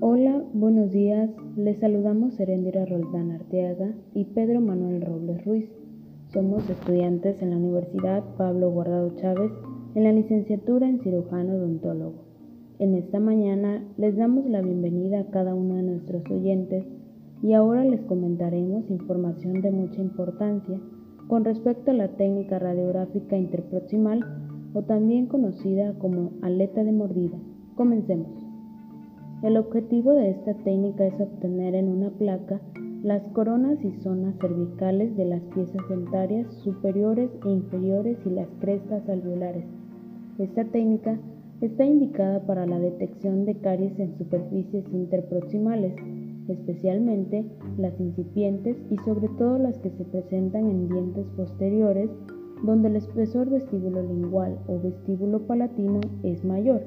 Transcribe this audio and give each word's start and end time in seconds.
Hola, 0.00 0.42
buenos 0.52 0.90
días. 0.90 1.30
Les 1.56 1.78
saludamos 1.78 2.34
Serendira 2.34 2.84
Roldán 2.84 3.30
Arteaga 3.30 3.94
y 4.14 4.24
Pedro 4.24 4.60
Manuel 4.60 5.00
Robles 5.00 5.44
Ruiz. 5.44 5.70
Somos 6.32 6.68
estudiantes 6.68 7.40
en 7.40 7.50
la 7.50 7.56
Universidad 7.56 8.24
Pablo 8.36 8.68
Guardado 8.72 9.14
Chávez 9.14 9.52
en 9.94 10.02
la 10.02 10.12
licenciatura 10.12 10.88
en 10.88 10.98
cirujano 10.98 11.54
odontólogo. 11.54 12.24
En 12.80 12.96
esta 12.96 13.20
mañana 13.20 13.84
les 13.96 14.16
damos 14.16 14.44
la 14.46 14.60
bienvenida 14.60 15.20
a 15.20 15.30
cada 15.30 15.54
uno 15.54 15.76
de 15.76 15.84
nuestros 15.84 16.28
oyentes 16.28 16.84
y 17.44 17.52
ahora 17.52 17.84
les 17.84 18.00
comentaremos 18.00 18.90
información 18.90 19.60
de 19.60 19.70
mucha 19.70 20.00
importancia 20.00 20.80
con 21.28 21.44
respecto 21.44 21.92
a 21.92 21.94
la 21.94 22.08
técnica 22.16 22.58
radiográfica 22.58 23.36
interproximal 23.36 24.43
o 24.74 24.82
también 24.82 25.26
conocida 25.26 25.94
como 25.98 26.32
aleta 26.42 26.84
de 26.84 26.92
mordida. 26.92 27.38
Comencemos. 27.76 28.28
El 29.42 29.56
objetivo 29.56 30.12
de 30.12 30.30
esta 30.30 30.54
técnica 30.54 31.06
es 31.06 31.20
obtener 31.20 31.74
en 31.74 31.88
una 31.88 32.10
placa 32.10 32.60
las 33.02 33.22
coronas 33.28 33.78
y 33.84 33.92
zonas 34.00 34.34
cervicales 34.40 35.16
de 35.16 35.26
las 35.26 35.42
piezas 35.54 35.82
dentarias 35.88 36.52
superiores 36.64 37.30
e 37.44 37.50
inferiores 37.50 38.18
y 38.24 38.30
las 38.30 38.48
crestas 38.60 39.06
alveolares. 39.08 39.64
Esta 40.38 40.64
técnica 40.64 41.18
está 41.60 41.84
indicada 41.84 42.40
para 42.46 42.66
la 42.66 42.78
detección 42.78 43.44
de 43.44 43.56
caries 43.56 43.98
en 43.98 44.16
superficies 44.16 44.84
interproximales, 44.92 45.94
especialmente 46.48 47.44
las 47.76 47.98
incipientes 48.00 48.76
y 48.90 48.96
sobre 48.98 49.28
todo 49.36 49.58
las 49.58 49.78
que 49.78 49.90
se 49.90 50.04
presentan 50.04 50.70
en 50.70 50.88
dientes 50.88 51.26
posteriores 51.36 52.10
donde 52.64 52.88
el 52.88 52.96
espesor 52.96 53.50
vestibulolingual 53.50 54.58
o 54.66 54.80
vestíbulo 54.80 55.46
palatino 55.46 56.00
es 56.22 56.44
mayor, 56.44 56.82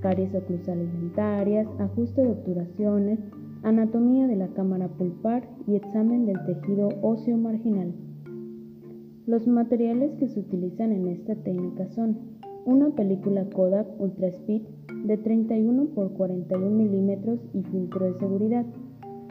caries 0.00 0.34
oclusales 0.34 0.92
dentarias, 0.92 1.68
ajuste 1.78 2.22
de 2.22 2.30
obturaciones, 2.30 3.20
anatomía 3.62 4.26
de 4.26 4.36
la 4.36 4.48
cámara 4.48 4.88
pulpar 4.88 5.48
y 5.66 5.76
examen 5.76 6.26
del 6.26 6.44
tejido 6.44 6.88
óseo 7.00 7.38
marginal. 7.38 7.94
Los 9.26 9.46
materiales 9.46 10.12
que 10.18 10.28
se 10.28 10.40
utilizan 10.40 10.92
en 10.92 11.08
esta 11.08 11.34
técnica 11.36 11.86
son 11.88 12.18
una 12.66 12.90
película 12.90 13.48
Kodak 13.50 13.86
Ultra 13.98 14.28
Speed 14.28 14.62
de 15.04 15.16
31 15.16 15.84
x 15.84 16.10
41 16.16 16.70
milímetros 16.70 17.40
y 17.54 17.62
filtro 17.62 18.06
de 18.06 18.18
seguridad, 18.18 18.66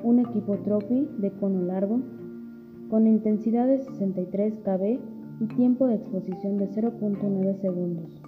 un 0.03 0.19
equipo 0.19 0.57
Trophy 0.59 1.07
de 1.19 1.31
cono 1.31 1.61
largo 1.61 1.99
con 2.89 3.07
intensidad 3.07 3.67
de 3.67 3.79
63 3.79 4.53
kb 4.63 4.99
y 5.43 5.47
tiempo 5.55 5.87
de 5.87 5.95
exposición 5.95 6.57
de 6.57 6.69
0.9 6.69 7.59
segundos, 7.59 8.21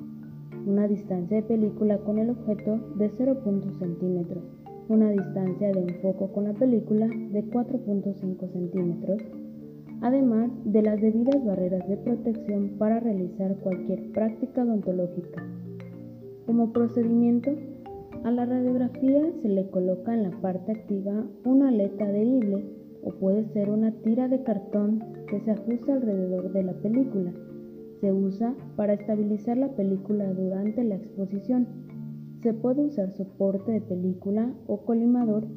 una 0.65 0.85
distancia 0.87 1.37
de 1.37 1.43
película 1.43 1.97
con 1.99 2.17
el 2.17 2.31
objeto 2.31 2.77
de 2.97 3.09
0.5 3.09 3.79
centímetros, 3.79 4.43
una 4.89 5.09
distancia 5.11 5.71
de 5.71 5.79
enfoco 5.79 6.33
con 6.33 6.43
la 6.43 6.53
película 6.53 7.07
de 7.07 7.43
4.5 7.45 8.51
centímetros, 8.51 9.21
además 10.01 10.51
de 10.65 10.81
las 10.81 10.99
debidas 10.99 11.45
barreras 11.45 11.87
de 11.87 11.97
protección 11.97 12.71
para 12.77 12.99
realizar 12.99 13.55
cualquier 13.59 14.11
práctica 14.11 14.63
odontológica. 14.63 15.41
Como 16.45 16.73
procedimiento, 16.73 17.51
a 18.25 18.31
la 18.31 18.45
radiografía 18.45 19.21
se 19.41 19.47
le 19.47 19.69
coloca 19.69 20.13
en 20.13 20.23
la 20.23 20.31
parte 20.41 20.73
activa 20.73 21.25
una 21.45 21.69
aleta 21.69 22.05
adherible 22.05 22.65
o 23.03 23.11
puede 23.11 23.45
ser 23.53 23.69
una 23.69 23.91
tira 24.01 24.27
de 24.27 24.43
cartón 24.43 25.14
se 25.41 25.51
ajusta 25.51 25.93
alrededor 25.93 26.51
de 26.51 26.63
la 26.63 26.73
película. 26.73 27.31
Se 28.01 28.11
usa 28.11 28.55
para 28.75 28.93
estabilizar 28.93 29.57
la 29.57 29.69
película 29.69 30.31
durante 30.33 30.83
la 30.83 30.95
exposición. 30.95 31.67
Se 32.41 32.53
puede 32.53 32.83
usar 32.83 33.11
soporte 33.11 33.71
de 33.71 33.81
película 33.81 34.53
o 34.67 34.81
colimador, 34.85 35.47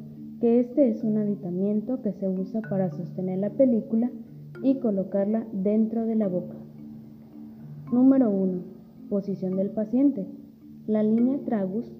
que 0.40 0.60
este 0.60 0.88
es 0.88 1.02
un 1.04 1.18
aditamiento 1.18 2.00
que 2.02 2.12
se 2.12 2.28
usa 2.28 2.60
para 2.62 2.90
sostener 2.90 3.38
la 3.40 3.50
película 3.50 4.10
y 4.62 4.76
colocarla 4.76 5.46
dentro 5.52 6.06
de 6.06 6.14
la 6.14 6.28
boca. 6.28 6.54
Número 7.92 8.30
1. 8.30 8.62
Posición 9.08 9.56
del 9.56 9.70
paciente. 9.70 10.26
La 10.86 11.02
línea 11.02 11.38
tragus 11.44 11.92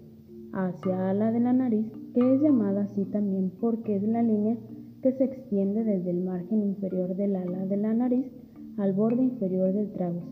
hacia 0.53 1.11
ala 1.11 1.33
de 1.33 1.41
la 1.41 1.53
nariz, 1.53 1.87
que 2.15 2.35
es 2.35 2.41
llamada 2.41 2.83
así 2.83 3.05
también 3.05 3.51
porque 3.61 3.97
es 3.97 4.03
la 4.03 4.23
línea 4.23 4.57
que 5.03 5.13
se 5.13 5.25
extiende 5.25 5.85
desde 5.85 6.11
el 6.11 6.25
margen 6.25 6.63
inferior 6.63 7.15
del 7.15 7.37
ala 7.37 7.67
de 7.67 7.77
la 7.77 7.95
nariz 7.95 8.27
al 8.77 8.93
borde 8.93 9.23
inferior 9.23 9.73
del 9.73 9.93
tragus. 9.93 10.25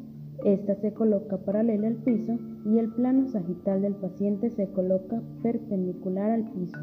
Esta 0.44 0.74
se 0.76 0.92
coloca 0.92 1.38
paralela 1.38 1.88
al 1.88 1.96
piso 1.96 2.38
y 2.66 2.78
el 2.78 2.92
plano 2.92 3.26
sagital 3.28 3.82
del 3.82 3.94
paciente 3.94 4.50
se 4.50 4.68
coloca 4.70 5.22
perpendicular 5.42 6.30
al 6.30 6.50
piso. 6.52 6.78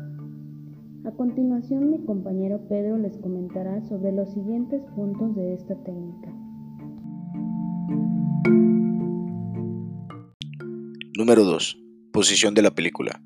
A 1.06 1.12
continuación 1.12 1.92
mi 1.92 2.00
compañero 2.06 2.62
Pedro 2.70 2.98
les 2.98 3.18
comentará 3.18 3.82
sobre 3.82 4.12
los 4.12 4.34
siguientes 4.34 4.82
puntos 4.96 5.36
de 5.36 5.54
esta 5.54 5.76
técnica. 5.84 6.32
Número 11.18 11.44
2. 11.44 11.78
Posición 12.12 12.54
de 12.54 12.62
la 12.62 12.72
película. 12.72 13.22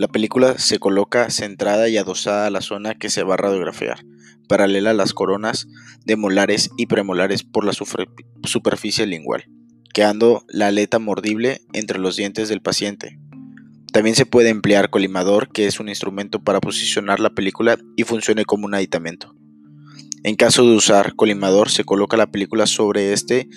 La 0.00 0.08
película 0.08 0.56
se 0.56 0.78
coloca 0.78 1.28
centrada 1.28 1.86
y 1.90 1.98
adosada 1.98 2.46
a 2.46 2.50
la 2.50 2.62
zona 2.62 2.94
que 2.94 3.10
se 3.10 3.22
va 3.22 3.34
a 3.34 3.36
radiografiar, 3.36 4.02
paralela 4.48 4.92
a 4.92 4.94
las 4.94 5.12
coronas 5.12 5.68
de 6.06 6.16
molares 6.16 6.70
y 6.78 6.86
premolares 6.86 7.42
por 7.42 7.66
la 7.66 7.74
superficie 7.74 9.04
lingual, 9.04 9.44
quedando 9.92 10.42
la 10.48 10.68
aleta 10.68 10.98
mordible 10.98 11.60
entre 11.74 11.98
los 11.98 12.16
dientes 12.16 12.48
del 12.48 12.62
paciente. 12.62 13.18
También 13.92 14.16
se 14.16 14.24
puede 14.24 14.48
emplear 14.48 14.88
colimador, 14.88 15.52
que 15.52 15.66
es 15.66 15.80
un 15.80 15.90
instrumento 15.90 16.42
para 16.42 16.62
posicionar 16.62 17.20
la 17.20 17.34
película 17.34 17.76
y 17.94 18.04
funcione 18.04 18.46
como 18.46 18.64
un 18.64 18.74
aditamento. 18.74 19.34
En 20.22 20.34
caso 20.34 20.64
de 20.64 20.76
usar 20.76 21.14
colimador, 21.14 21.68
se 21.68 21.84
coloca 21.84 22.16
la 22.16 22.30
película 22.30 22.66
sobre 22.66 23.12
este 23.12 23.50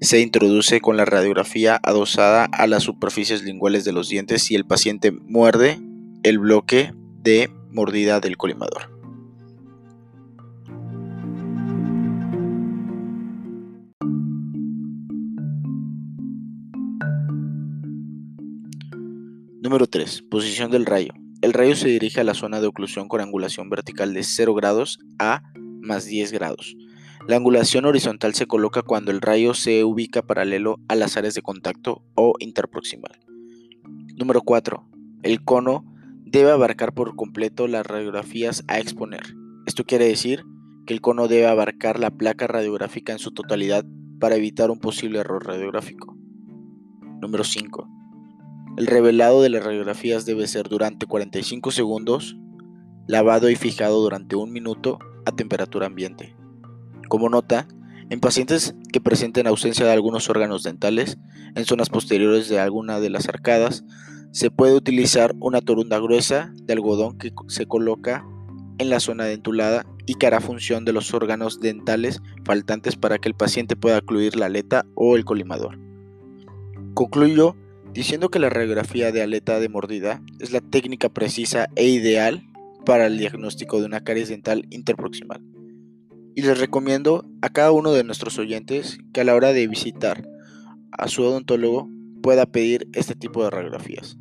se 0.00 0.20
introduce 0.20 0.80
con 0.80 0.96
la 0.96 1.04
radiografía 1.04 1.78
adosada 1.82 2.46
a 2.46 2.66
las 2.66 2.84
superficies 2.84 3.42
linguales 3.42 3.84
de 3.84 3.92
los 3.92 4.08
dientes 4.08 4.50
y 4.50 4.54
el 4.54 4.64
paciente 4.64 5.12
muerde 5.12 5.78
el 6.22 6.38
bloque 6.38 6.94
de 7.22 7.50
mordida 7.70 8.18
del 8.20 8.38
colimador. 8.38 8.90
Número 19.62 19.86
3. 19.86 20.22
Posición 20.22 20.70
del 20.70 20.86
rayo. 20.86 21.12
El 21.42 21.52
rayo 21.52 21.76
se 21.76 21.88
dirige 21.88 22.20
a 22.20 22.24
la 22.24 22.34
zona 22.34 22.60
de 22.60 22.66
oclusión 22.66 23.08
con 23.08 23.20
angulación 23.20 23.68
vertical 23.68 24.14
de 24.14 24.24
0 24.24 24.54
grados 24.54 24.98
a 25.18 25.42
más 25.80 26.06
10 26.06 26.32
grados. 26.32 26.74
La 27.30 27.36
angulación 27.36 27.84
horizontal 27.84 28.34
se 28.34 28.48
coloca 28.48 28.82
cuando 28.82 29.12
el 29.12 29.20
rayo 29.20 29.54
se 29.54 29.84
ubica 29.84 30.20
paralelo 30.20 30.80
a 30.88 30.96
las 30.96 31.16
áreas 31.16 31.32
de 31.34 31.42
contacto 31.42 32.02
o 32.16 32.34
interproximal. 32.40 33.20
Número 34.16 34.42
4. 34.42 34.84
El 35.22 35.44
cono 35.44 35.84
debe 36.24 36.50
abarcar 36.50 36.92
por 36.92 37.14
completo 37.14 37.68
las 37.68 37.86
radiografías 37.86 38.64
a 38.66 38.80
exponer. 38.80 39.36
Esto 39.64 39.84
quiere 39.84 40.08
decir 40.08 40.42
que 40.88 40.92
el 40.92 41.00
cono 41.00 41.28
debe 41.28 41.46
abarcar 41.46 42.00
la 42.00 42.10
placa 42.10 42.48
radiográfica 42.48 43.12
en 43.12 43.20
su 43.20 43.30
totalidad 43.30 43.84
para 44.18 44.34
evitar 44.34 44.72
un 44.72 44.80
posible 44.80 45.20
error 45.20 45.46
radiográfico. 45.46 46.16
Número 47.20 47.44
5. 47.44 47.88
El 48.76 48.88
revelado 48.88 49.40
de 49.40 49.50
las 49.50 49.62
radiografías 49.62 50.26
debe 50.26 50.48
ser 50.48 50.68
durante 50.68 51.06
45 51.06 51.70
segundos, 51.70 52.36
lavado 53.06 53.48
y 53.50 53.54
fijado 53.54 54.00
durante 54.00 54.34
un 54.34 54.50
minuto 54.50 54.98
a 55.26 55.30
temperatura 55.30 55.86
ambiente. 55.86 56.39
Como 57.10 57.28
nota, 57.28 57.66
en 58.08 58.20
pacientes 58.20 58.76
que 58.92 59.00
presenten 59.00 59.48
ausencia 59.48 59.84
de 59.84 59.90
algunos 59.90 60.30
órganos 60.30 60.62
dentales 60.62 61.18
en 61.56 61.64
zonas 61.64 61.88
posteriores 61.88 62.48
de 62.48 62.60
alguna 62.60 63.00
de 63.00 63.10
las 63.10 63.28
arcadas, 63.28 63.84
se 64.30 64.52
puede 64.52 64.74
utilizar 64.74 65.34
una 65.40 65.60
torunda 65.60 65.98
gruesa 65.98 66.54
de 66.62 66.72
algodón 66.72 67.18
que 67.18 67.32
se 67.48 67.66
coloca 67.66 68.24
en 68.78 68.90
la 68.90 69.00
zona 69.00 69.24
dentulada 69.24 69.86
y 70.06 70.14
que 70.14 70.28
hará 70.28 70.40
función 70.40 70.84
de 70.84 70.92
los 70.92 71.12
órganos 71.12 71.58
dentales 71.58 72.22
faltantes 72.44 72.94
para 72.94 73.18
que 73.18 73.28
el 73.28 73.34
paciente 73.34 73.74
pueda 73.74 73.98
ocluir 73.98 74.36
la 74.36 74.46
aleta 74.46 74.86
o 74.94 75.16
el 75.16 75.24
colimador. 75.24 75.80
Concluyo 76.94 77.56
diciendo 77.92 78.28
que 78.28 78.38
la 78.38 78.50
radiografía 78.50 79.10
de 79.10 79.22
aleta 79.22 79.58
de 79.58 79.68
mordida 79.68 80.22
es 80.38 80.52
la 80.52 80.60
técnica 80.60 81.08
precisa 81.08 81.70
e 81.74 81.88
ideal 81.88 82.44
para 82.86 83.06
el 83.06 83.18
diagnóstico 83.18 83.80
de 83.80 83.86
una 83.86 84.04
caries 84.04 84.28
dental 84.28 84.64
interproximal 84.70 85.42
y 86.34 86.42
les 86.42 86.58
recomiendo 86.58 87.24
a 87.42 87.48
cada 87.48 87.72
uno 87.72 87.92
de 87.92 88.04
nuestros 88.04 88.38
oyentes 88.38 88.98
que 89.12 89.20
a 89.20 89.24
la 89.24 89.34
hora 89.34 89.52
de 89.52 89.66
visitar 89.66 90.28
a 90.92 91.08
su 91.08 91.22
odontólogo 91.22 91.88
pueda 92.22 92.46
pedir 92.46 92.88
este 92.92 93.14
tipo 93.14 93.42
de 93.42 93.50
radiografías 93.50 94.18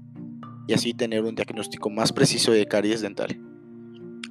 y 0.68 0.74
así 0.74 0.94
tener 0.94 1.24
un 1.24 1.36
diagnóstico 1.36 1.90
más 1.90 2.14
preciso 2.14 2.52
de 2.52 2.68
caries 2.68 3.02
dental. 3.02 3.40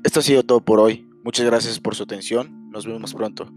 Esto 0.04 0.20
ha 0.20 0.22
sido 0.22 0.44
todo 0.44 0.60
por 0.64 0.78
hoy. 0.78 1.08
Muchas 1.24 1.44
gracias 1.44 1.80
por 1.80 1.96
su 1.96 2.04
atención. 2.04 2.70
Nos 2.70 2.86
vemos 2.86 3.12
pronto. 3.12 3.52